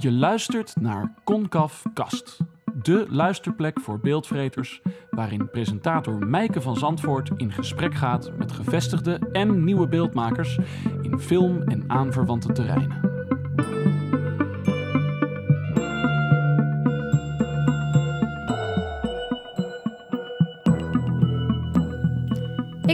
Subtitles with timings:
[0.00, 2.38] Je luistert naar Concaf Kast,
[2.82, 4.80] de luisterplek voor beeldvreters,
[5.10, 10.58] waarin presentator Mijke van Zandvoort in gesprek gaat met gevestigde en nieuwe beeldmakers
[11.02, 12.99] in film- en aanverwante terreinen.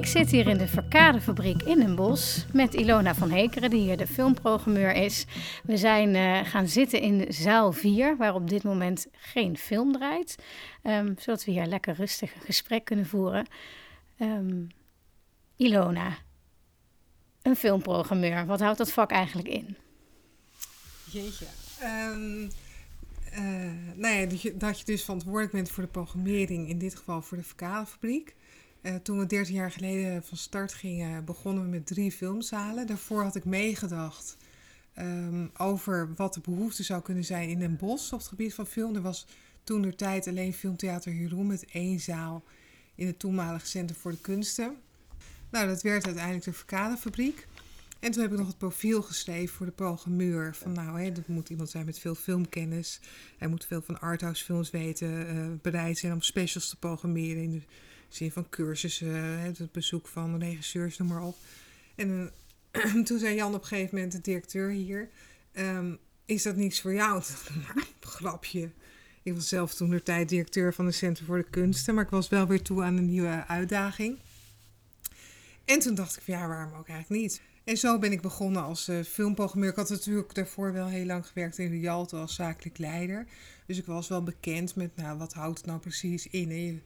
[0.06, 3.96] Ik zit hier in de Verkadefabriek in Den Bosch met Ilona van Hekeren, die hier
[3.96, 5.24] de filmprogrammeur is.
[5.64, 10.36] We zijn uh, gaan zitten in zaal 4, waar op dit moment geen film draait.
[10.82, 13.46] Um, zodat we hier lekker rustig een gesprek kunnen voeren.
[14.18, 14.68] Um,
[15.56, 16.18] Ilona,
[17.42, 19.76] een filmprogrammeur, wat houdt dat vak eigenlijk in?
[21.10, 21.46] Jeetje.
[21.82, 22.50] Um,
[23.32, 23.40] uh,
[23.94, 27.44] nou ja, dat je, dus verantwoordelijk bent voor de programmering, in dit geval voor de
[27.44, 28.34] Verkadefabriek.
[28.86, 32.86] Uh, toen we 13 jaar geleden van start gingen, begonnen we met drie filmzalen.
[32.86, 34.36] Daarvoor had ik meegedacht
[34.98, 38.66] um, over wat de behoefte zou kunnen zijn in Den Bosch op het gebied van
[38.66, 38.94] film.
[38.94, 39.26] Er was
[39.64, 42.44] toen de tijd alleen Filmtheater Jeroen met één zaal
[42.94, 44.76] in het toenmalige Centrum voor de Kunsten.
[45.50, 47.46] Nou, dat werd uiteindelijk de Verkadefabriek.
[48.00, 50.54] En toen heb ik nog het profiel geschreven voor de programmeur.
[50.54, 53.00] Van nou, hè, dat moet iemand zijn met veel filmkennis.
[53.38, 55.36] Hij moet veel van arthouse films weten.
[55.36, 57.62] Uh, bereid zijn om specials te programmeren in de
[58.16, 61.36] zin van cursussen, het bezoek van regisseurs, noem maar op.
[61.94, 62.32] En
[62.72, 65.08] uh, toen zei Jan op een gegeven moment, de directeur hier,
[65.58, 67.22] um, is dat niets voor jou?
[68.00, 68.70] Grapje.
[69.22, 72.10] Ik was zelf toen de tijd directeur van het Centrum voor de Kunsten, maar ik
[72.10, 74.18] was wel weer toe aan een nieuwe uitdaging.
[75.64, 77.40] En toen dacht ik, van, ja, waarom ook eigenlijk niet?
[77.64, 79.70] En zo ben ik begonnen als uh, filmprogrammeur.
[79.70, 83.26] Ik had natuurlijk daarvoor wel heel lang gewerkt in de Jalte als zakelijk leider.
[83.66, 86.82] Dus ik was wel bekend met, nou, wat houdt het nou precies in?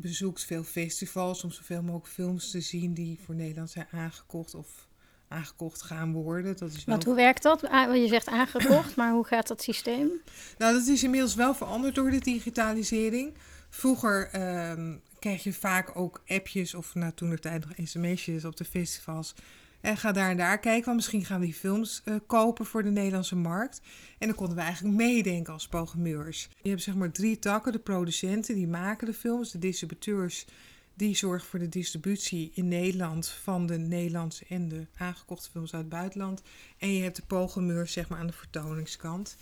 [0.00, 4.88] Bezoekt veel festivals om zoveel mogelijk films te zien die voor Nederland zijn aangekocht of
[5.28, 6.56] aangekocht gaan worden.
[6.56, 6.94] Dat is wel...
[6.94, 7.60] Want hoe werkt dat?
[7.92, 10.10] Je zegt aangekocht, maar hoe gaat dat systeem?
[10.58, 13.34] Nou, dat is inmiddels wel veranderd door de digitalisering.
[13.70, 14.30] Vroeger
[14.70, 18.64] um, kreeg je vaak ook appjes of nou, toen er tijd nog sms'jes op de
[18.64, 19.34] festivals.
[19.80, 22.82] En ga daar en daar kijken, want misschien gaan we die films uh, kopen voor
[22.82, 23.80] de Nederlandse markt.
[24.18, 26.48] En dan konden we eigenlijk meedenken als programmeurs.
[26.62, 27.72] Je hebt zeg maar drie takken.
[27.72, 29.50] De producenten, die maken de films.
[29.50, 30.46] De distributeurs,
[30.94, 35.82] die zorgen voor de distributie in Nederland van de Nederlandse en de aangekochte films uit
[35.82, 36.42] het buitenland.
[36.78, 39.36] En je hebt de programmeurs zeg maar aan de vertoningskant.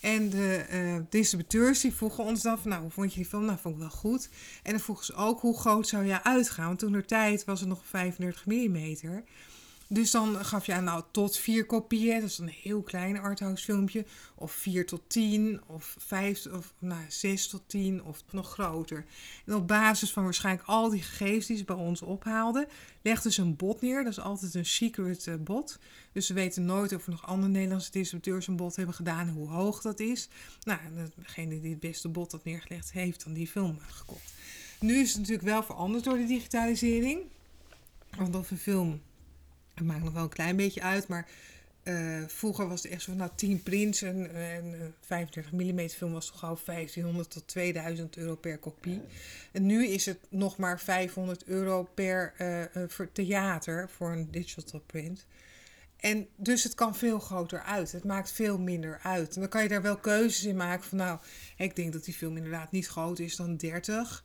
[0.00, 3.44] En de uh, distributeurs die vroegen ons dan nou, hoe vond je die film?
[3.44, 4.28] Nou, vond ik wel goed.
[4.62, 6.66] En dan vroegen ze ook, hoe groot zou je uitgaan?
[6.66, 9.24] Want toen de tijd was het nog 35 mm.
[9.90, 12.20] Dus dan gaf je aan, nou, tot vier kopieën.
[12.20, 14.04] Dat is een heel klein arthouse filmpje.
[14.34, 19.04] Of vier tot tien, of vijf, of nou, zes tot tien, of nog groter.
[19.46, 22.66] En op basis van waarschijnlijk al die gegevens die ze bij ons ophaalden,
[23.02, 24.02] legden ze een bod neer.
[24.02, 25.78] Dat is altijd een secret uh, bod.
[26.12, 29.48] Dus we weten nooit of er nog andere Nederlandse distributeurs een bod hebben gedaan hoe
[29.48, 30.28] hoog dat is.
[30.62, 30.80] Nou,
[31.16, 34.32] degene die het beste bod had neergelegd, heeft dan die film gekocht.
[34.80, 37.20] Nu is het natuurlijk wel veranderd door de digitalisering.
[38.16, 39.00] Want of een film
[39.78, 41.28] het maakt nog wel een klein beetje uit, maar
[41.84, 46.12] uh, vroeger was het echt zo van nou, 10 prints en, en 35 mm film
[46.12, 49.00] was toch al 1500 tot 2000 euro per kopie.
[49.52, 54.80] En nu is het nog maar 500 euro per uh, voor theater voor een digital
[54.80, 55.26] print.
[55.96, 57.92] En dus het kan veel groter uit.
[57.92, 59.34] Het maakt veel minder uit.
[59.34, 61.18] En dan kan je daar wel keuzes in maken van nou,
[61.56, 64.24] ik denk dat die film inderdaad niet groter is dan 30.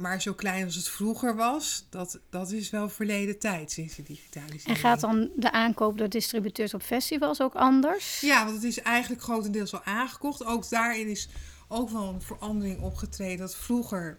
[0.00, 4.02] Maar zo klein als het vroeger was, dat, dat is wel verleden tijd sinds de
[4.02, 4.76] digitalisering.
[4.76, 8.20] En gaat dan de aankoop door distributeurs op festivals ook anders?
[8.20, 10.44] Ja, want het is eigenlijk grotendeels al aangekocht.
[10.44, 11.28] Ook daarin is
[11.68, 13.38] ook wel een verandering opgetreden.
[13.38, 14.18] Dat vroeger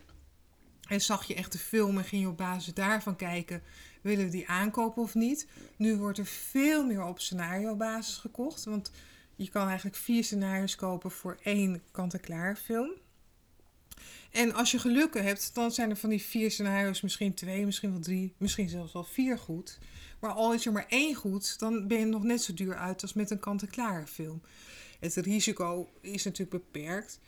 [0.88, 3.62] en zag je echt de film en ging je op basis daarvan kijken,
[4.02, 5.48] willen we die aankopen of niet.
[5.76, 8.64] Nu wordt er veel meer op scenario-basis gekocht.
[8.64, 8.92] Want
[9.36, 12.92] je kan eigenlijk vier scenario's kopen voor één kant-en-klaar film.
[14.32, 17.92] En als je gelukken hebt, dan zijn er van die vier scenario's misschien twee, misschien
[17.92, 19.80] wel drie, misschien zelfs wel vier goed.
[20.20, 23.02] Maar al is er maar één goed, dan ben je nog net zo duur uit
[23.02, 24.42] als met een kant-en-klare film.
[25.00, 27.20] Het risico is natuurlijk beperkt.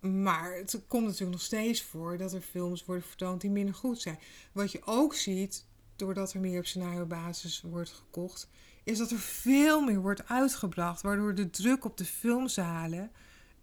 [0.00, 4.00] Maar het komt natuurlijk nog steeds voor dat er films worden vertoond die minder goed
[4.00, 4.18] zijn.
[4.52, 5.66] Wat je ook ziet,
[5.96, 8.48] doordat er meer op scenario-basis wordt gekocht,
[8.84, 11.02] is dat er veel meer wordt uitgebracht.
[11.02, 13.10] Waardoor de druk op de filmzalen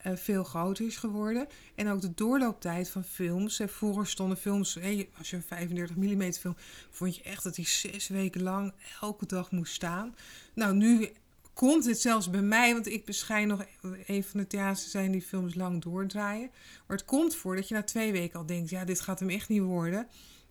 [0.04, 1.48] veel groter is geworden.
[1.76, 3.62] En ook de doorlooptijd van films.
[3.66, 4.78] vroeger stonden films,
[5.18, 6.56] als je een 35 mm film,
[6.90, 10.16] vond je echt dat die zes weken lang elke dag moest staan.
[10.54, 11.10] Nou, nu
[11.54, 13.66] komt het zelfs bij mij, want ik beschijn nog
[14.06, 16.50] een van de theaters te zijn die films lang doordraaien.
[16.88, 19.30] Maar het komt voor dat je na twee weken al denkt, ja, dit gaat hem
[19.30, 20.08] echt niet worden.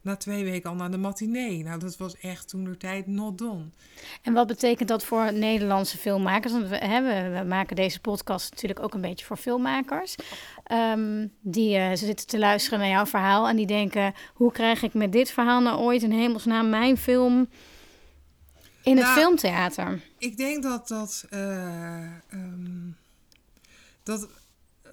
[0.09, 1.63] Na twee weken al naar de matinee.
[1.63, 3.65] Nou, dat was echt toen de tijd not done.
[4.23, 6.53] En wat betekent dat voor Nederlandse filmmakers?
[6.53, 10.15] Want we, hè, we, maken deze podcast natuurlijk ook een beetje voor filmmakers.
[10.65, 14.15] Ehm, die uh, zitten te luisteren naar jouw verhaal en die denken...
[14.35, 17.49] hoe krijg ik met dit verhaal nou ooit in hemelsnaam mijn film
[18.83, 20.01] in het nou, filmtheater?
[20.19, 21.27] Ik denk dat dat...
[21.31, 22.97] Uh, um,
[24.03, 24.29] dat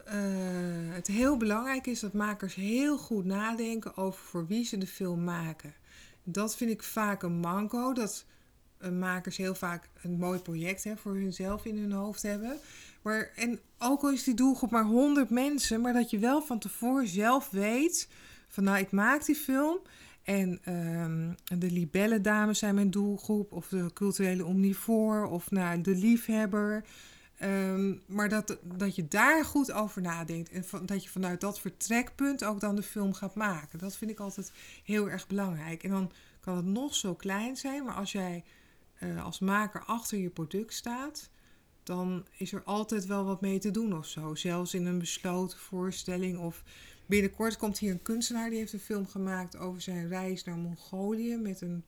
[0.07, 0.13] uh,
[0.94, 5.24] het heel belangrijk is dat makers heel goed nadenken over voor wie ze de film
[5.24, 5.74] maken.
[6.24, 8.25] Dat vind ik vaak een manco, dat
[8.81, 12.57] uh, makers heel vaak een mooi project hè, voor hunzelf in hun hoofd hebben.
[13.02, 16.60] Maar, en ook al is die doelgroep maar 100 mensen, maar dat je wel van
[16.60, 18.10] tevoren zelf weet
[18.48, 19.80] van nou ik maak die film
[20.24, 26.84] en um, de libellendames zijn mijn doelgroep of de culturele omnivoor of nou, de liefhebber.
[27.38, 32.44] Ehm, maar dat, dat je daar goed over nadenkt en dat je vanuit dat vertrekpunt
[32.44, 33.80] ook dan de film gaat maken.
[33.80, 34.52] Dat vind ik altijd
[34.84, 35.84] heel erg belangrijk.
[35.84, 38.44] En dan kan het nog zo klein zijn, maar als jij
[39.00, 41.30] uh, als maker achter je product staat,
[41.84, 44.36] dan is er altijd wel wat mee te doen of zo.
[44.36, 46.64] Zelfs in een besloten voorstelling of
[47.06, 51.38] binnenkort komt hier een kunstenaar die heeft een film gemaakt over zijn reis naar Mongolië
[51.38, 51.84] met een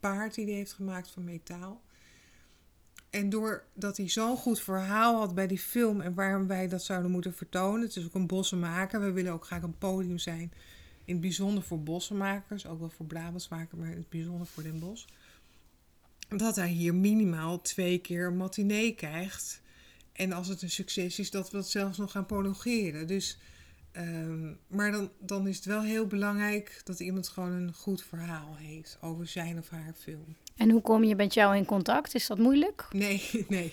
[0.00, 1.82] paard die hij heeft gemaakt van metaal.
[3.10, 7.10] En doordat hij zo'n goed verhaal had bij die film en waarom wij dat zouden
[7.10, 7.80] moeten vertonen.
[7.80, 9.00] Het is ook een bossenmaker.
[9.00, 10.52] We willen ook graag een podium zijn.
[11.04, 12.66] In het bijzonder voor bossenmakers.
[12.66, 15.06] Ook wel voor Brabantsmakers, maar in het bijzonder voor Den Bosch.
[16.28, 19.60] Dat hij hier minimaal twee keer een matinee krijgt.
[20.12, 23.06] En als het een succes is, dat we dat zelfs nog gaan prolongeren.
[23.06, 23.38] Dus,
[23.96, 28.56] um, maar dan, dan is het wel heel belangrijk dat iemand gewoon een goed verhaal
[28.56, 30.36] heeft over zijn of haar film.
[30.56, 32.14] En hoe kom je met jou in contact?
[32.14, 32.86] Is dat moeilijk?
[32.90, 33.72] Nee, nee,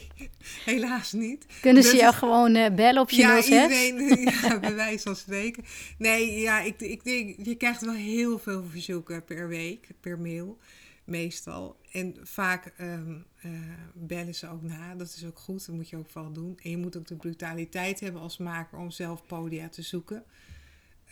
[0.66, 1.46] helaas niet.
[1.62, 3.46] Kunnen ze jou gewoon uh, bellen op je ja, 06?
[3.46, 5.64] Iedereen, ja, bij wijze van spreken.
[5.98, 10.58] Nee, ja, ik, ik denk, je krijgt wel heel veel verzoeken per week, per mail,
[11.04, 11.76] meestal.
[11.96, 13.52] En vaak um, uh,
[13.94, 16.60] bellen ze ook na, dat is ook goed, dat moet je ook vooral doen.
[16.64, 20.24] En je moet ook de brutaliteit hebben als maker om zelf podia te zoeken.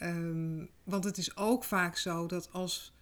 [0.02, 2.94] Um, want het is ook vaak zo dat als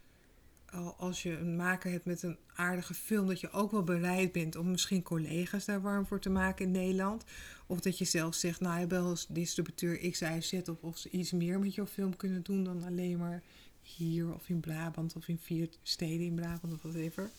[0.98, 4.56] als je een maker hebt met een aardige film, dat je ook wel bereid bent
[4.56, 7.24] om misschien collega's daar warm voor te maken in Nederland.
[7.68, 10.98] Of dat je zelf zegt, nou, je bent als distributeur X, Y, Z, of, of
[10.98, 13.44] ze iets meer met jouw film kunnen doen dan alleen maar
[13.82, 17.30] hier of in Brabant of in vier steden in Brabant of whatever.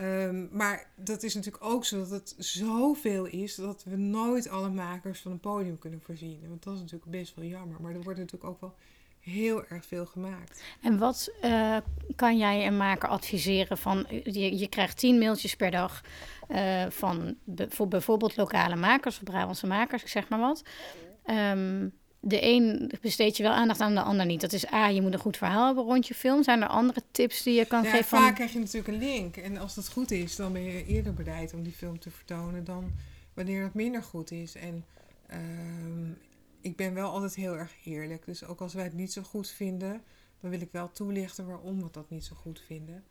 [0.00, 4.70] Um, maar dat is natuurlijk ook zo dat het zoveel is dat we nooit alle
[4.70, 6.40] makers van een podium kunnen voorzien.
[6.48, 7.80] Want dat is natuurlijk best wel jammer.
[7.80, 8.74] Maar er wordt natuurlijk ook wel
[9.20, 10.62] heel erg veel gemaakt.
[10.82, 11.76] En wat uh,
[12.16, 16.00] kan jij een maker adviseren van, je, je krijgt tien mailtjes per dag
[16.48, 17.36] uh, van
[17.68, 20.62] voor bijvoorbeeld lokale makers Brabantse makers, ik zeg maar wat.
[21.26, 24.40] Um, de een besteed je wel aandacht aan, de ander niet.
[24.40, 26.42] Dat is A, je moet een goed verhaal hebben rond je film.
[26.42, 28.04] Zijn er andere tips die je kan ja, geven?
[28.04, 28.34] Vaak van...
[28.34, 29.36] krijg je natuurlijk een link.
[29.36, 32.64] En als dat goed is, dan ben je eerder bereid om die film te vertonen
[32.64, 32.92] dan
[33.34, 34.54] wanneer het minder goed is.
[34.54, 34.84] En
[35.32, 36.18] um,
[36.60, 38.24] ik ben wel altijd heel erg eerlijk.
[38.24, 40.02] Dus ook als wij het niet zo goed vinden,
[40.40, 43.04] dan wil ik wel toelichten waarom we dat niet zo goed vinden.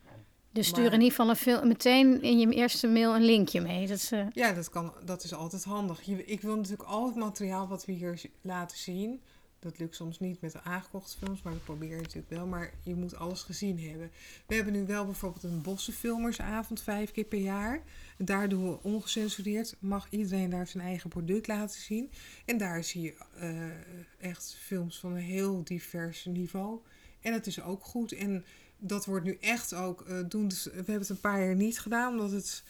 [0.60, 3.88] Dus stuur in ieder geval een film, meteen in je eerste mail een linkje mee.
[3.88, 4.26] Dat is, uh...
[4.34, 6.02] Ja, dat, kan, dat is altijd handig.
[6.02, 9.22] Je, ik wil natuurlijk al het materiaal wat we hier laten zien,
[9.60, 12.46] dat lukt soms niet met de aangekochte films, maar dat probeer je natuurlijk wel.
[12.46, 14.12] Maar je moet alles gezien hebben.
[14.46, 17.84] We hebben nu wel bijvoorbeeld een bossenfilmersavond vijf keer per jaar.
[18.18, 19.76] Daar doen we ongecensureerd.
[19.80, 22.12] Mag iedereen daar zijn eigen product laten zien.
[22.46, 26.80] En daar zie je uh, echt films van een heel divers niveau.
[27.22, 28.12] En dat is ook goed.
[28.12, 28.46] En
[28.80, 30.48] dat wordt nu echt ook uh, doen.
[30.48, 32.64] Dus we hebben het een paar jaar niet gedaan, omdat het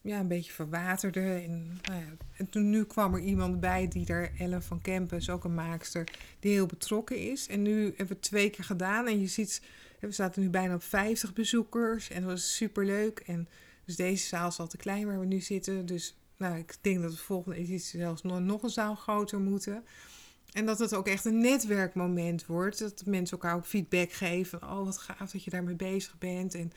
[0.00, 1.20] ja, een beetje verwaterde.
[1.20, 2.06] En, nou ja,
[2.36, 6.08] en toen nu kwam er iemand bij die er, Ellen van Campus, ook een maakster,
[6.40, 7.46] die heel betrokken is.
[7.46, 9.62] En nu hebben we het twee keer gedaan en je ziet,
[10.00, 13.18] we zaten nu bijna op 50 bezoekers en dat was super leuk.
[13.18, 13.48] En
[13.84, 15.86] dus deze zaal is al te klein waar we nu zitten.
[15.86, 19.84] Dus nou, ik denk dat de volgende editie zelfs nog, nog een zaal groter moeten.
[20.52, 22.78] En dat het ook echt een netwerkmoment wordt.
[22.78, 24.62] Dat mensen elkaar ook feedback geven.
[24.62, 26.54] Oh, wat gaaf dat je daarmee bezig bent.
[26.54, 26.72] En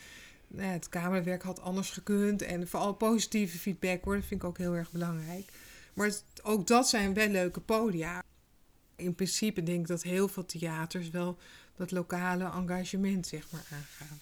[0.48, 2.42] nou het kamerwerk had anders gekund.
[2.42, 5.52] En vooral positieve feedback hoor, dat vind ik ook heel erg belangrijk.
[5.94, 6.12] Maar
[6.44, 8.24] ook dat zijn wel leuke podia.
[8.96, 11.38] In principe denk ik dat heel veel theaters wel
[11.76, 14.20] dat lokale engagement zeg maar aangaan.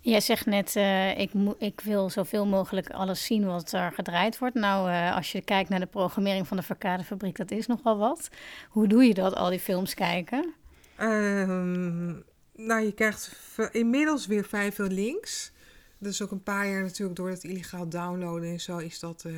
[0.00, 4.54] Jij zegt net, uh, ik, ik wil zoveel mogelijk alles zien wat er gedraaid wordt.
[4.54, 8.28] Nou, uh, als je kijkt naar de programmering van de Verkadefabriek, dat is nogal wat.
[8.68, 10.54] Hoe doe je dat, al die films kijken?
[11.00, 12.24] Um,
[12.56, 13.32] nou, je krijgt
[13.72, 15.52] inmiddels weer veel links.
[15.98, 19.34] Dus ook een paar jaar natuurlijk door het illegaal downloaden en zo is dat, uh,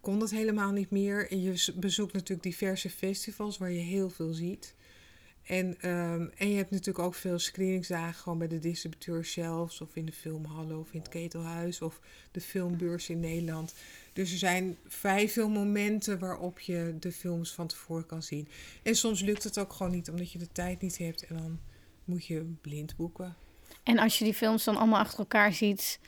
[0.00, 1.36] kon dat helemaal niet meer.
[1.36, 4.74] Je bezoekt natuurlijk diverse festivals waar je heel veel ziet.
[5.50, 9.96] En, ehm, en je hebt natuurlijk ook veel screeningsdagen gewoon bij de distributeur zelfs, of
[9.96, 13.74] in de filmhallen, of in het ketelhuis, of de filmbeurs in Nederland.
[14.12, 18.48] Dus er zijn vrij veel momenten waarop je de films van tevoren kan zien.
[18.82, 21.26] En soms lukt het ook gewoon niet, omdat je de tijd niet hebt.
[21.26, 21.60] En dan
[22.04, 23.36] moet je blind boeken.
[23.82, 26.00] En als je die films dan allemaal achter elkaar ziet,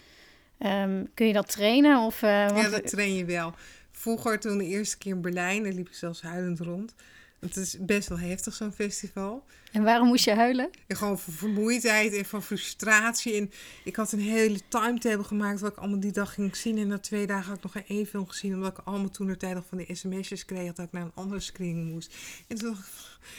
[0.59, 2.01] ehm, kun je dat trainen?
[2.01, 3.55] Of, uh, Ja, dat train je wel.
[3.91, 6.95] Vroeger, toen de eerste keer in Berlijn, daar liep ik zelfs huilend rond.
[7.43, 9.45] Het is best wel heftig, zo'n festival.
[9.73, 10.71] En waarom moest je huilen?
[10.87, 13.35] Ja, gewoon van vermoeidheid en van frustratie.
[13.35, 13.51] En
[13.85, 16.79] ik had een hele timetable gemaakt wat ik allemaal die dag ging zien.
[16.79, 18.55] En na twee dagen had ik nog één film gezien.
[18.55, 21.13] Omdat ik allemaal toen er tijd nog van de sms'jes kreeg dat ik naar een
[21.15, 22.15] andere screening moest.
[22.47, 22.89] En toen dacht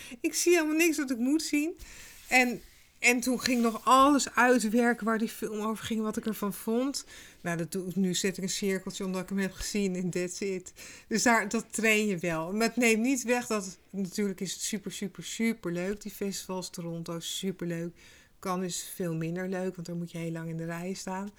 [0.10, 1.78] ik, ik zie helemaal niks wat ik moet zien.
[2.28, 2.62] En
[3.04, 7.06] en toen ging nog alles uitwerken waar die film over ging, wat ik ervan vond.
[7.42, 8.14] Nou, dat doe nu.
[8.14, 10.74] Zet ik een cirkeltje omdat ik hem heb gezien en that's it.
[11.08, 12.54] Dus daar, dat train je wel.
[12.54, 13.78] Maar het neemt niet weg dat...
[13.90, 16.02] Natuurlijk is het super, super, super leuk.
[16.02, 17.96] Die festivals Toronto, super leuk.
[18.40, 21.32] Kan is veel minder leuk, want dan moet je heel lang in de rij staan.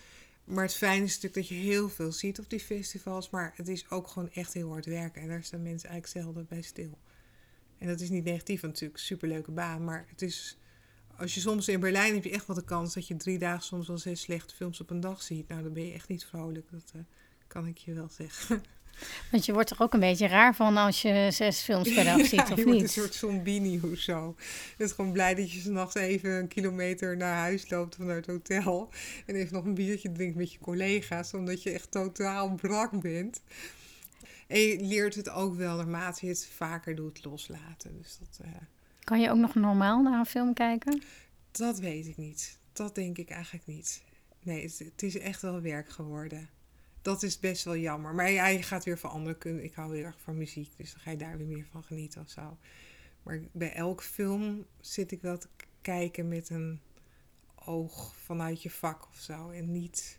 [0.45, 3.31] Maar het fijne is natuurlijk dat je heel veel ziet op die festivals.
[3.31, 5.23] Maar het is ook gewoon echt heel hard werken.
[5.23, 6.99] En daar staan mensen eigenlijk zelden bij stil.
[7.79, 9.85] En dat is niet negatief, want natuurlijk superleuke baan.
[9.85, 10.59] Maar het is
[11.19, 13.63] als je soms in Berlijn heb je echt wel de kans dat je drie dagen
[13.63, 15.49] soms wel zes slechte films op een dag ziet.
[15.49, 16.67] Nou, dan ben je echt niet vrolijk.
[16.71, 17.03] Dat uh,
[17.47, 18.63] kan ik je wel zeggen.
[19.31, 22.27] Want je wordt er ook een beetje raar van als je zes films per dag
[22.27, 22.83] ziet, ja, of je niet?
[22.83, 24.35] een soort zombie of zo.
[24.39, 28.35] Je bent gewoon blij dat je s'nachts even een kilometer naar huis loopt vanuit het
[28.35, 28.93] hotel.
[29.27, 33.43] En even nog een biertje drinkt met je collega's, omdat je echt totaal brak bent.
[34.47, 37.97] En je leert het ook wel naarmate je het vaker doet loslaten.
[38.03, 38.47] Dus dat...
[38.47, 38.53] Uh,
[39.05, 41.03] kan je ook nog normaal naar een film kijken?
[41.51, 42.59] Dat weet ik niet.
[42.73, 44.03] Dat denk ik eigenlijk niet.
[44.43, 46.49] Nee, het, is echt wel werk geworden.
[47.03, 48.15] Dat is best wel jammer.
[48.15, 49.65] Maar ja, je gaat weer van andere kunnen.
[49.65, 52.21] Ik hou heel erg van muziek, dus dan ga je daar weer meer van genieten
[52.21, 52.59] of zo.
[53.23, 55.49] Maar bij elke film zit ik wel te
[55.81, 56.81] kijken met een
[57.55, 59.51] oog vanuit je vak of zo.
[59.51, 60.19] En niet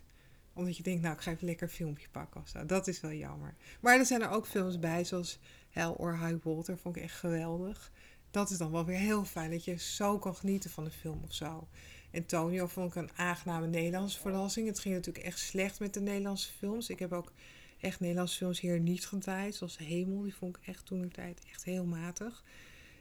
[0.52, 2.66] omdat je denkt, nou, ik ga even lekker filmpje pakken of zo.
[2.66, 3.54] Dat is wel jammer.
[3.80, 5.38] Maar er zijn er ook films bij, zoals
[5.70, 6.78] Hell or High Water.
[6.78, 7.92] Vond ik echt geweldig
[8.36, 11.20] dat is dan wel weer heel fijn dat je zo kan genieten van de film
[11.24, 11.68] of zo.
[12.10, 14.66] En Tonio vond ik een aangename Nederlandse verrassing.
[14.66, 16.88] Het ging natuurlijk echt slecht met de Nederlandse films.
[16.88, 17.32] Ik heb ook
[17.80, 19.54] echt Nederlandse films hier niet gedraaid.
[19.54, 22.44] Zoals Hemel, die vond ik echt toen de tijd echt heel matig.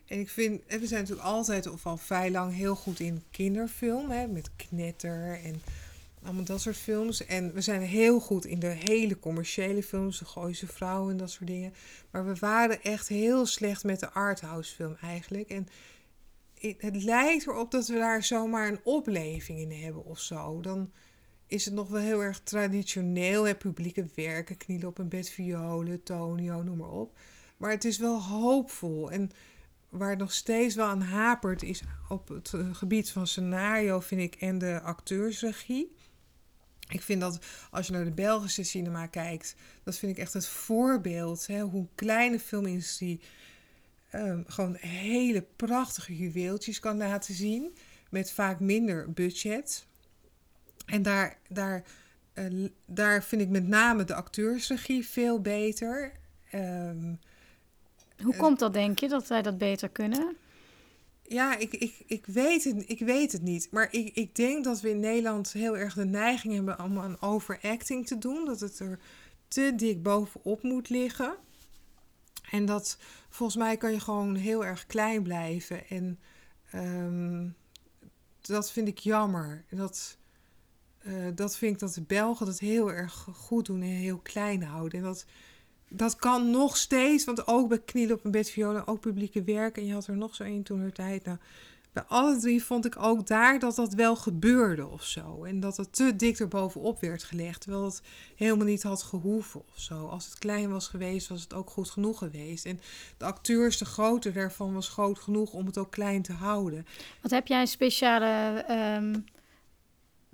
[0.05, 4.09] En ik vind, we zijn natuurlijk altijd of al vrij lang heel goed in kinderfilm.
[4.09, 5.61] Hè, met Knetter en
[6.25, 7.25] allemaal dat soort films.
[7.25, 11.31] En we zijn heel goed in de hele commerciële films, de Gooise Vrouwen en dat
[11.31, 11.73] soort dingen.
[12.11, 15.49] Maar we waren echt heel slecht met de arthouse film eigenlijk.
[15.49, 15.67] En
[16.77, 20.61] het lijkt erop dat we daar zomaar een opleving in hebben of zo.
[20.61, 20.91] Dan
[21.47, 23.43] is het nog wel heel erg traditioneel.
[23.43, 23.55] Hè?
[23.55, 27.17] Publieke werken, knielen op een bed, violen, tonio, noem maar op.
[27.57, 29.11] Maar het is wel hoopvol.
[29.11, 29.31] En
[29.89, 34.35] waar het nog steeds wel aan hapert is op het gebied van scenario, vind ik,
[34.35, 35.94] en de acteursregie.
[36.87, 40.47] Ik vind dat als je naar de Belgische cinema kijkt, dat vind ik echt het
[40.47, 41.47] voorbeeld.
[41.47, 43.21] Hè, hoe een kleine filmindustrie
[44.13, 47.75] um, gewoon hele prachtige juweeltjes kan laten zien.
[48.09, 49.85] Met vaak minder budget.
[50.85, 51.83] En daar, daar,
[52.33, 56.11] uh, daar vind ik met name de acteursregie veel beter.
[56.53, 57.19] Um,
[58.23, 60.35] hoe komt dat, denk je, dat zij dat beter kunnen?
[61.27, 63.67] Ja, ik, ik, ik, weet het, ik weet het niet.
[63.71, 67.21] Maar ik, ik denk dat we in Nederland heel erg de neiging hebben om aan
[67.21, 68.45] overacting te doen.
[68.45, 68.99] Dat het er
[69.47, 71.35] te dik bovenop moet liggen.
[72.49, 72.97] En dat
[73.29, 75.87] volgens mij kan je gewoon heel erg klein blijven.
[75.87, 76.19] En
[76.75, 77.55] um,
[78.41, 79.65] dat vind ik jammer.
[79.69, 80.17] Dat,
[81.03, 84.63] uh, dat vind ik dat de Belgen dat heel erg goed doen en heel klein
[84.63, 84.99] houden.
[84.99, 85.25] En dat
[85.95, 89.77] dat kan nog steeds, want ook bij knielen op een bed violen, ook publieke werk.
[89.77, 91.25] En je had er nog zo één toen er tijd.
[91.25, 91.37] Nou,
[91.93, 95.43] bij alle drie vond ik ook daar dat dat wel gebeurde of zo.
[95.43, 98.01] En dat het te dik er bovenop werd gelegd, terwijl het
[98.35, 100.05] helemaal niet had gehoeven of zo.
[100.07, 102.65] Als het klein was geweest, was het ook goed genoeg geweest.
[102.65, 102.79] En
[103.17, 106.85] de acteurs, de grootte daarvan was groot genoeg om het ook klein te houden.
[107.21, 108.65] Wat heb jij een speciale...
[108.97, 109.25] Um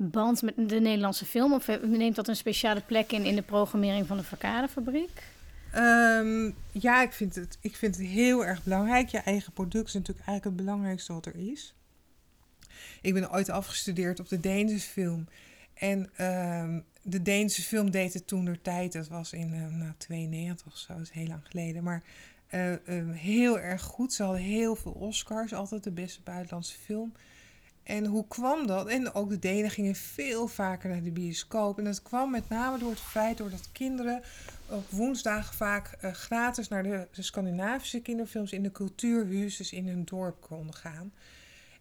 [0.10, 1.54] band met de Nederlandse film?
[1.54, 5.24] Of neemt dat een speciale plek in in de programmering van de Verkadefabriek?
[5.76, 9.10] Um, ja, ik vind, het, ik vind het heel erg belangrijk.
[9.10, 11.76] Je eigen product is natuurlijk eigenlijk het belangrijkste wat er is.
[13.02, 15.28] Ik ben ooit afgestudeerd op de Deense film.
[15.74, 18.94] En um, de Deense film deed het toen de tijd.
[18.94, 21.84] Dat was in uh, 92 of zo, is heel lang geleden.
[21.84, 22.04] Maar
[22.52, 22.78] uh, uh,
[23.12, 24.14] heel erg goed.
[24.14, 27.14] Ze hadden heel veel Oscars, altijd de beste buitenlandse film.
[27.84, 28.88] En hoe kwam dat?
[28.88, 31.78] En ook de Denen gingen veel vaker naar de bioscoop.
[31.78, 34.22] En dat kwam met name door het feit doordat kinderen
[34.70, 40.06] op woensdagen vaak uh, gratis naar de, Scandinavische kinderfilms in de cultuurhuis, dus in hun
[40.06, 41.14] dorp konden gaan.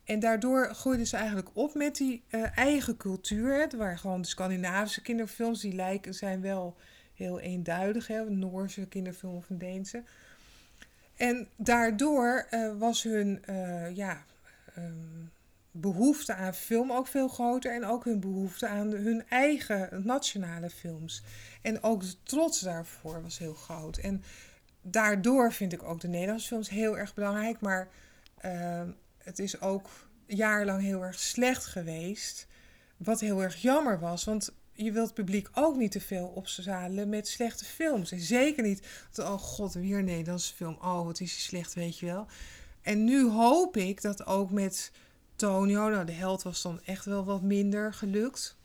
[0.05, 3.61] En daardoor groeiden ze eigenlijk op met die uh, eigen cultuur.
[3.61, 6.77] Het waren gewoon de Scandinavische kinderfilms, die lijken, zijn wel
[7.15, 8.07] heel eenduidig.
[8.07, 8.31] Hè?
[8.31, 10.03] Noorse kinderfilm of een Deense.
[11.17, 13.43] En daardoor uh, was hun
[13.95, 14.25] ja,
[14.79, 15.31] um,
[15.71, 17.75] behoefte aan film ook veel groter.
[17.75, 21.23] En ook hun behoefte aan hun eigen nationale films.
[21.63, 23.97] En ook de trots daarvoor was heel groot.
[23.97, 24.23] En
[24.83, 27.61] daardoor vind ik ook de Nederlandse films heel erg belangrijk.
[27.61, 27.89] Maar
[28.45, 28.83] uh,
[29.19, 29.89] het is ook
[30.27, 32.47] jarenlang heel erg slecht geweest.
[32.97, 34.25] Wat heel erg jammer was.
[34.25, 38.13] Want je wilt het publiek ook niet te veel opzadelen met slechte films.
[38.13, 38.87] En zeker niet,
[39.17, 40.77] oh god, weer een Nederlandse film.
[40.81, 42.27] Oh, wat is die slecht, weet je wel.
[42.83, 44.93] En nu hoop ik dat ook met
[45.41, 48.57] Tonio, nou de held was dan echt wel wat minder gelukt.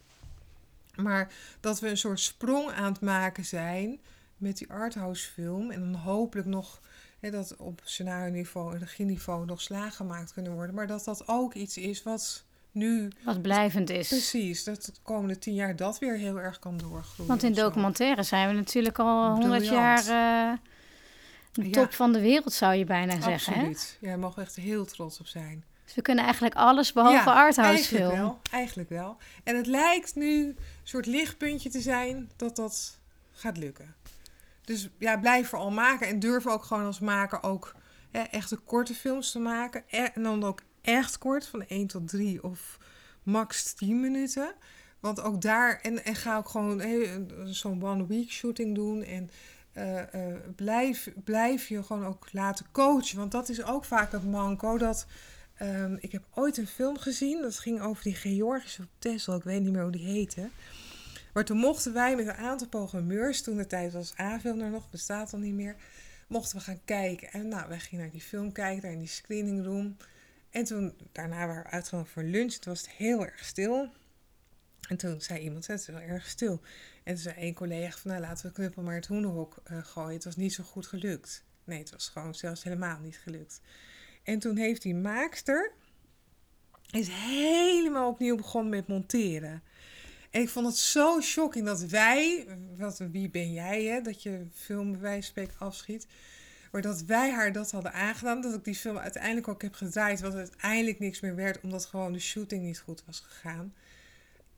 [0.96, 4.00] Maar dat we een soort sprong aan het maken zijn
[4.38, 5.72] met die arthouse film.
[5.72, 6.82] En dan hopelijk nog
[7.20, 10.75] hè, dat op scenario niveau en regieniveau nog slagen gemaakt kunnen worden.
[10.75, 13.12] Maar dat dat ook iets is wat nu...
[13.24, 14.08] Wat blijvend is.
[14.08, 17.27] Precies, dat de komende tien jaar dat weer heel erg kan doorgroeien.
[17.27, 20.08] Want in documentaire zijn we natuurlijk al honderd jaar...
[20.08, 20.58] Uh,
[21.51, 23.53] de top van de wereld zou je bijna zeggen.
[23.53, 23.98] Absoluut.
[24.01, 25.63] Ja, daar mogen we echt heel trots op zijn.
[25.85, 28.11] Dus we kunnen eigenlijk alles behalve ja, arthouse film.
[28.11, 29.17] Wel, eigenlijk wel.
[29.43, 32.99] En het lijkt nu een soort lichtpuntje te zijn dat dat
[33.31, 33.95] gaat lukken.
[34.61, 36.07] Dus ja, blijf vooral maken.
[36.07, 37.75] En durf ook gewoon als maker ook
[38.11, 39.83] hè, echte korte films te maken.
[39.89, 42.77] En dan ook echt kort, van 1 tot 3 of
[43.23, 44.53] max 10 minuten.
[44.99, 46.81] Want ook daar, en, en ga ook gewoon
[47.45, 49.03] zo'n one-week shooting doen.
[49.03, 49.29] En
[49.77, 53.17] uh, uh, blijf, blijf je gewoon ook laten coachen.
[53.17, 54.77] Want dat is ook vaak het manco.
[54.77, 55.05] Dat
[55.62, 57.41] um, ik heb ooit een film gezien.
[57.41, 59.35] Dat ging over die Georgische Tessel.
[59.35, 60.50] Ik weet niet meer hoe die heette.
[61.33, 65.33] Maar toen mochten wij met een aantal programmeurs, toen de tijd was A-film nog, bestaat
[65.33, 65.75] al niet meer,
[66.27, 67.31] mochten we gaan kijken.
[67.31, 69.97] En nou, wij gingen naar die film kijken, daar in die screening room.
[70.50, 72.53] En toen, daarna waren we uitgegaan voor lunch.
[72.53, 73.89] Toen was het heel erg stil.
[74.88, 76.62] En toen zei iemand, het is wel erg stil.
[77.03, 80.13] En toen zei een collega van, nou laten we knuppel maar het hoenderhok uh, gooien.
[80.13, 81.44] Het was niet zo goed gelukt.
[81.63, 83.61] Nee, het was gewoon zelfs helemaal niet gelukt.
[84.25, 85.72] En toen heeft die maakster
[86.92, 89.64] is helemaal opnieuw begonnen met monteren.
[90.31, 94.46] En ik vond het zo shocking dat wij, wat, wie ben jij, hè, dat je
[94.53, 95.24] film bij
[95.57, 96.07] afschiet.
[96.72, 98.42] Maar dat wij haar dat hadden aangedaan.
[98.42, 100.22] Dat ik die film uiteindelijk ook heb gedraaid.
[100.22, 101.61] Wat uiteindelijk niks meer werd.
[101.61, 103.74] Omdat gewoon de shooting niet goed was gegaan.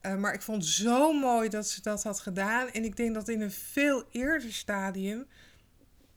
[0.02, 2.70] Uh, maar ik vond het zo mooi dat ze dat had gedaan.
[2.70, 5.26] En ik denk dat in een veel eerder stadium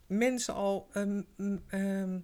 [0.07, 1.27] mensen al um,
[1.71, 2.23] um,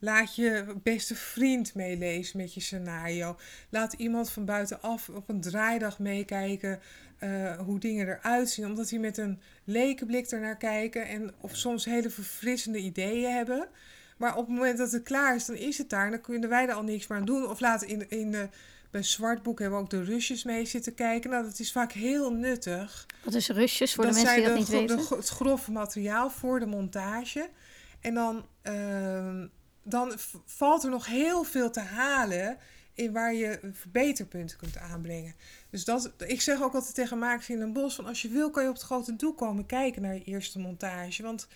[0.00, 3.38] Laat je beste vriend meelezen met je scenario.
[3.68, 6.80] Laat iemand van buitenaf op een draaidag meekijken
[7.20, 8.66] uh, hoe dingen eruit zien.
[8.66, 13.68] Omdat die met een lekenblik ernaar kijken en of soms hele verfrissende ideeën hebben.
[14.16, 16.04] Maar op het moment dat het klaar is, dan is het daar.
[16.04, 17.48] En dan kunnen wij er al niks meer aan doen.
[17.48, 18.48] Of laat in, in de,
[18.90, 21.30] bij Zwartboek hebben we ook de rusjes mee zitten kijken.
[21.30, 23.06] Nou, dat is vaak heel nuttig.
[23.24, 24.96] Wat is rusjes voor de mensen die dat niet weten?
[24.96, 27.48] De, het grove materiaal voor de montage.
[28.00, 28.46] En dan...
[28.62, 29.42] Uh,
[29.88, 30.12] dan
[30.44, 32.58] valt er nog heel veel te halen
[32.94, 35.34] in waar je verbeterpunten kunt aanbrengen.
[35.70, 38.50] Dus dat, ik zeg ook altijd tegen makers in een bos: van als je wil,
[38.50, 41.22] kan je op het grote doel komen kijken naar je eerste montage.
[41.22, 41.48] Want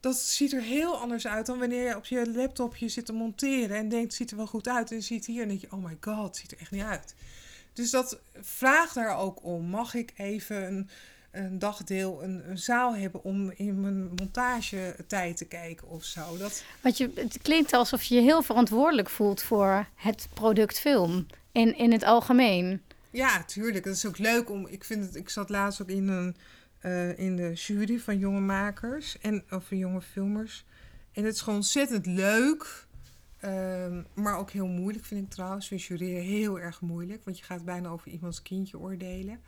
[0.00, 3.76] dat ziet er heel anders uit dan wanneer je op je laptopje zit te monteren
[3.76, 4.92] en denkt: ziet er wel goed uit.
[4.92, 7.14] En ziet hier en denk je: oh my god, ziet er echt niet uit.
[7.72, 9.64] Dus dat vraagt daar ook om.
[9.64, 10.90] Mag ik even een
[11.30, 16.36] een dagdeel een, een, zaal hebben om in mijn montagetijd te kijken of zo.
[16.36, 16.64] Dat...
[16.80, 21.76] Want je, het klinkt alsof je je heel verantwoordelijk voelt voor het product film in,
[21.76, 22.82] in het algemeen.
[23.10, 23.84] Ja, tuurlijk.
[23.84, 24.66] Dat is ook leuk om.
[24.66, 25.16] Ik vind het.
[25.16, 26.36] Ik zat laatst ook in een
[26.82, 30.64] uh, in de jury van jonge makers en of jonge filmers.
[31.12, 32.86] En het is gewoon ontzettend leuk.
[33.44, 35.68] Um, maar ook heel moeilijk vind ik trouwens.
[35.68, 37.24] We jureren heel erg moeilijk.
[37.24, 39.40] Want je gaat bijna over iemands kindje oordelen.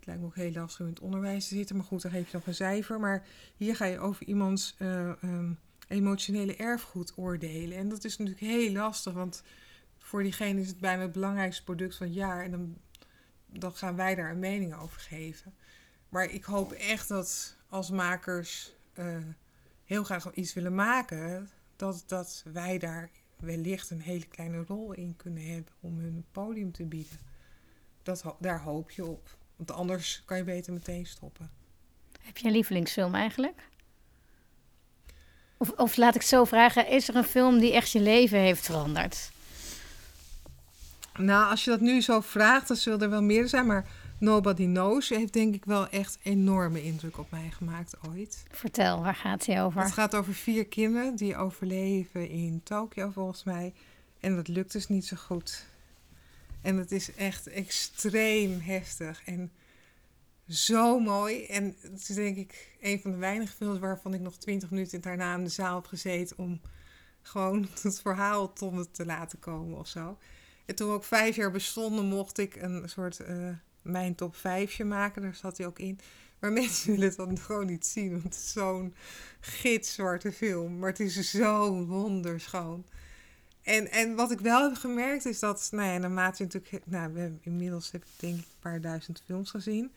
[0.00, 1.76] Het lijkt me ook heel lastig om in het onderwijs te zitten.
[1.76, 3.00] Maar goed, dan geef je nog een cijfer.
[3.00, 5.58] Maar hier ga je over iemands uh, um,
[5.88, 7.78] emotionele erfgoed oordelen.
[7.78, 9.12] En dat is natuurlijk heel lastig.
[9.12, 9.42] Want
[9.98, 12.44] voor diegene is het bijna het belangrijkste product van het jaar.
[12.44, 12.76] En dan,
[13.46, 15.54] dan gaan wij daar een mening over geven.
[16.08, 19.16] Maar ik hoop echt dat als makers uh,
[19.84, 25.16] heel graag iets willen maken, dat, dat wij daar wellicht een hele kleine rol in
[25.16, 27.18] kunnen hebben om hun podium te bieden.
[28.02, 29.38] Dat, daar hoop je op.
[29.66, 31.50] Want anders kan je beter meteen stoppen.
[32.20, 33.68] Heb je een lievelingsfilm eigenlijk?
[35.56, 38.64] Of, of laat ik zo vragen, is er een film die echt je leven heeft
[38.64, 39.30] veranderd?
[41.14, 43.66] Nou, als je dat nu zo vraagt, dan zullen er wel meer zijn.
[43.66, 43.86] Maar
[44.18, 48.44] Nobody Knows heeft denk ik wel echt enorme indruk op mij gemaakt ooit.
[48.50, 49.82] Vertel, waar gaat hij over?
[49.82, 53.72] Het gaat over vier kinderen die overleven in Tokio volgens mij.
[54.20, 55.66] En dat lukt dus niet zo goed.
[56.62, 59.52] En het is echt extreem heftig en
[60.48, 61.44] zo mooi.
[61.44, 65.00] En het is denk ik een van de weinige films waarvan ik nog twintig minuten
[65.00, 66.60] daarna in de zaal heb gezeten om
[67.22, 70.18] gewoon het verhaal tot me te laten komen of zo.
[70.66, 73.48] En toen we ook vijf jaar bestonden, mocht ik een soort uh,
[73.82, 75.22] mijn top vijfje maken.
[75.22, 75.98] Daar zat hij ook in.
[76.38, 78.94] Maar mensen willen het dan gewoon niet zien, want het is zo'n
[79.40, 80.78] gitzwarte film.
[80.78, 82.84] Maar het is zo wonderschoon.
[83.62, 87.20] En, en wat ik wel heb gemerkt is dat, nou ja, naarmate natuurlijk, nou, we
[87.20, 89.92] hebben inmiddels heb ik denk ik een paar duizend films gezien.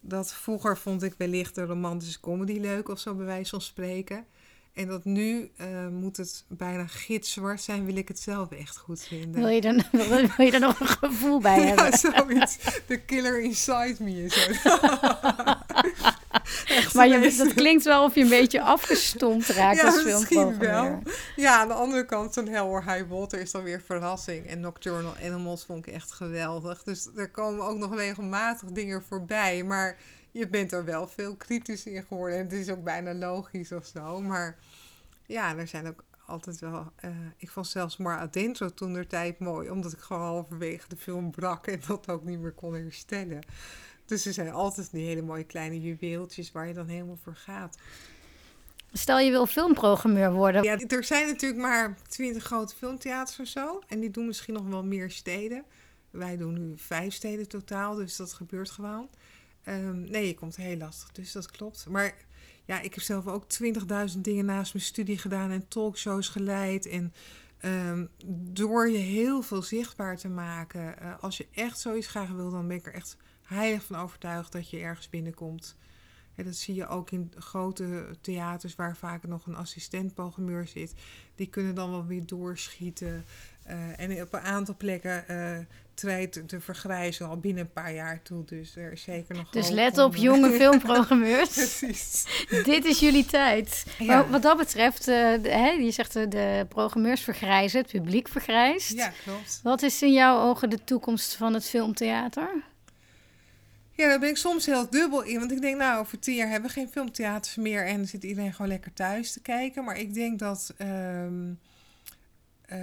[0.00, 4.26] Dat vroeger vond ik wellicht de romantische comedy leuk of zo, bij wijze van spreken.
[4.72, 9.02] En dat nu uh, moet het bijna gitzwart zijn, wil ik het zelf echt goed
[9.02, 9.40] vinden.
[9.40, 9.88] Wil je er,
[10.36, 11.84] wil, je er nog een gevoel bij hebben?
[11.84, 12.58] Ja, zoiets.
[12.86, 14.70] The killer inside me is zo.
[16.94, 21.02] maar je, dat klinkt wel of je een beetje afgestompt raakt ja, als misschien wel.
[21.36, 24.46] Ja, aan de andere kant, zo'n Hell or High Water is dan weer verrassing.
[24.46, 26.82] En Nocturnal Animals vond ik echt geweldig.
[26.82, 29.62] Dus er komen ook nog regelmatig dingen voorbij.
[29.62, 29.96] Maar
[30.30, 32.38] je bent er wel veel kritisch in geworden.
[32.38, 34.20] En het is ook bijna logisch of zo.
[34.20, 34.56] Maar
[35.26, 36.92] ja, er zijn ook altijd wel...
[37.04, 39.70] Uh, ik vond zelfs maar Adentro toen de tijd mooi.
[39.70, 43.40] Omdat ik gewoon halverwege de film brak en dat ook niet meer kon herstellen.
[44.06, 47.78] Dus er zijn altijd die hele mooie kleine juweeltjes waar je dan helemaal voor gaat.
[48.92, 50.62] Stel je wil filmprogrammeur worden.
[50.62, 53.80] Ja, er zijn natuurlijk maar twintig grote filmtheaters of zo.
[53.88, 55.64] En die doen misschien nog wel meer steden.
[56.10, 59.08] Wij doen nu vijf steden totaal, dus dat gebeurt gewoon.
[59.68, 61.86] Um, nee, je komt heel lastig, dus dat klopt.
[61.88, 62.14] Maar
[62.64, 63.44] ja, ik heb zelf ook
[64.14, 66.86] 20.000 dingen naast mijn studie gedaan en talkshows geleid.
[66.86, 67.12] En
[67.64, 72.50] um, door je heel veel zichtbaar te maken, uh, als je echt zoiets graag wil,
[72.50, 73.16] dan ben ik er echt
[73.52, 75.76] heilig van overtuigd dat je ergens binnenkomt.
[76.34, 80.94] En dat zie je ook in grote theaters waar vaak nog een assistent-programmeur zit.
[81.34, 83.24] Die kunnen dan wel weer doorschieten.
[83.70, 85.58] Uh, en op een aantal plekken uh,
[85.94, 88.44] treedt de vergrijzen al binnen een paar jaar toe.
[88.44, 89.50] Dus er is zeker nog.
[89.50, 91.52] Dus let op, jonge filmprogrammeurs.
[91.54, 92.24] Precies.
[92.64, 93.86] Dit is jullie tijd.
[93.98, 94.06] Ja.
[94.06, 98.28] Maar wat dat betreft, uh, de, hè, je zegt de, de programmeurs vergrijzen, het publiek
[98.28, 98.92] vergrijst.
[98.92, 99.60] Ja, klopt.
[99.62, 102.62] Wat is in jouw ogen de toekomst van het filmtheater?
[103.94, 105.38] Ja, daar ben ik soms heel dubbel in.
[105.38, 108.52] Want ik denk, nou, over tien jaar hebben we geen filmtheaters meer en zit iedereen
[108.52, 109.84] gewoon lekker thuis te kijken.
[109.84, 110.74] Maar ik denk dat.
[110.78, 111.58] Um,
[112.72, 112.78] uh,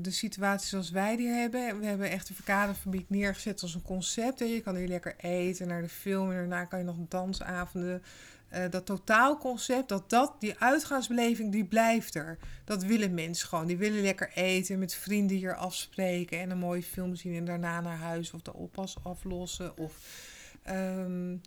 [0.00, 1.80] de situatie zoals wij die hebben.
[1.80, 4.38] We hebben echt de verkaderfabriek neergezet als een concept.
[4.38, 4.44] Hè.
[4.44, 8.02] Je kan hier lekker eten, naar de film en daarna kan je nog dansavonden.
[8.52, 12.38] Uh, dat totaalconcept, dat, dat, die uitgaansbeleving, die blijft er.
[12.64, 13.66] Dat willen mensen gewoon.
[13.66, 17.80] Die willen lekker eten, met vrienden hier afspreken en een mooie film zien en daarna
[17.80, 19.78] naar huis of de oppas aflossen.
[19.78, 19.94] Of,
[20.68, 21.40] um,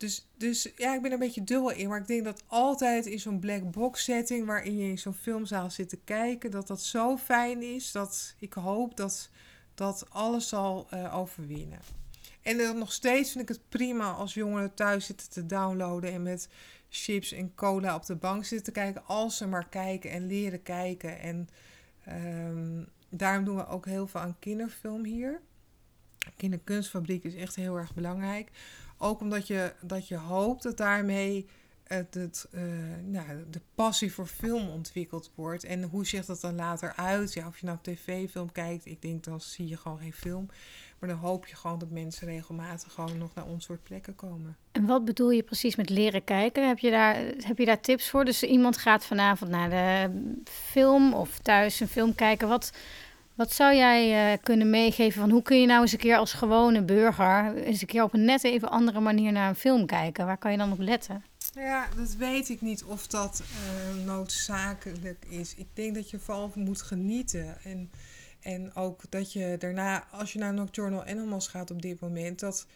[0.00, 1.88] dus, dus ja, ik ben er een beetje dubbel in.
[1.88, 5.70] Maar ik denk dat altijd in zo'n black box setting, waarin je in zo'n filmzaal
[5.70, 9.30] zit te kijken, dat dat zo fijn is dat ik hoop dat
[9.74, 11.78] dat alles zal uh, overwinnen.
[12.42, 16.22] En dan nog steeds vind ik het prima als jongeren thuis zitten te downloaden en
[16.22, 16.48] met
[16.88, 20.62] chips en cola op de bank zitten te kijken, als ze maar kijken en leren
[20.62, 21.20] kijken.
[21.20, 21.48] En
[22.08, 25.40] um, daarom doen we ook heel veel aan kinderfilm hier.
[26.36, 28.50] Kinderkunstfabriek is echt heel erg belangrijk.
[28.98, 31.46] Ook omdat je, dat je hoopt dat daarmee
[31.84, 32.62] het, het, uh,
[33.04, 35.64] nou, de passie voor film ontwikkeld wordt.
[35.64, 37.32] En hoe ziet dat dan later uit?
[37.32, 40.48] Ja, of je nou tv-film kijkt, ik denk dan zie je gewoon geen film.
[40.98, 44.56] Maar dan hoop je gewoon dat mensen regelmatig gewoon nog naar ons soort plekken komen.
[44.72, 46.68] En wat bedoel je precies met leren kijken?
[46.68, 48.24] Heb je daar, heb je daar tips voor?
[48.24, 50.10] Dus iemand gaat vanavond naar de
[50.44, 52.48] film of thuis een film kijken.
[52.48, 52.72] Wat,
[53.34, 56.32] wat zou jij uh, kunnen meegeven van hoe kun je nou eens een keer als
[56.32, 60.26] gewone burger eens een keer op een net even andere manier naar een film kijken?
[60.26, 61.24] Waar kan je dan op letten?
[61.54, 65.54] Ja, dat weet ik niet of dat uh, noodzakelijk is.
[65.54, 67.56] Ik denk dat je vooral moet genieten.
[67.64, 67.90] En,
[68.40, 72.66] en ook dat je daarna, als je naar Nocturnal Animals gaat op dit moment, dat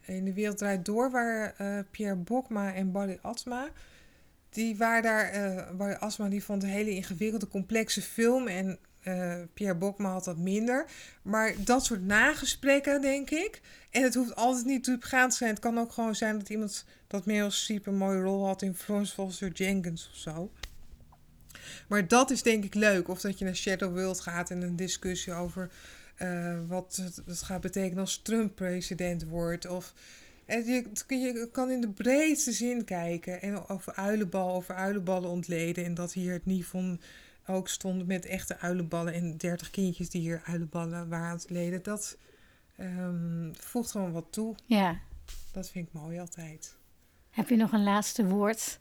[0.00, 3.68] in de wereld draait door waar uh, Pierre Bokma en Barry Atma,
[4.50, 9.34] die waren daar, uh, Barry Asma die vond een hele ingewikkelde, complexe film en uh,
[9.54, 10.86] Pierre Bokma had dat minder.
[11.22, 13.60] Maar dat soort nagesprekken, denk ik.
[13.90, 15.50] En het hoeft altijd niet diepgaand te zijn.
[15.50, 18.74] Het kan ook gewoon zijn dat iemand dat Meryl Streep een mooie rol had in
[18.74, 20.50] Florence Foster Jenkins of zo.
[21.88, 23.08] Maar dat is denk ik leuk.
[23.08, 25.70] Of dat je naar Shadow World gaat en een discussie over
[26.22, 29.66] uh, wat het, gaat betekenen als Trump president wordt.
[29.66, 29.94] Of
[30.46, 33.42] je, je kan in de breedste zin kijken.
[33.42, 35.84] En over uilenbal, over uilenballen ontleden.
[35.84, 37.00] En dat hier het niet van
[37.48, 41.82] ook stonden met echte uilenballen en 30 kindjes die hier uilenballen waren aan het leden.
[41.82, 42.16] Dat
[42.76, 44.54] ehm, voegt gewoon wat toe.
[44.66, 44.98] Ja.
[45.52, 46.76] Dat vind ik mooi altijd.
[47.30, 48.80] Heb je nog een laatste woord?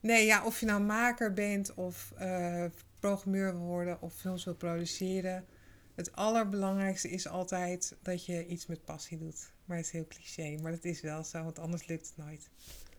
[0.00, 2.64] Nee, ja, of je nou maker bent of eh,
[3.00, 5.44] programmeur wil worden of films wil produceren.
[5.94, 9.52] Het allerbelangrijkste is altijd dat je iets met passie doet.
[9.64, 12.48] Maar het is heel cliché, maar dat is wel zo, want anders lukt het nooit.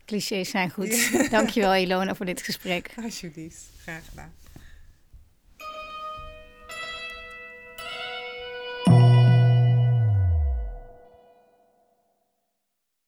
[0.07, 1.29] Clichés zijn goed.
[1.31, 2.89] Dankjewel Ilona voor dit gesprek.
[3.03, 4.33] Alsjeblieft, graag gedaan.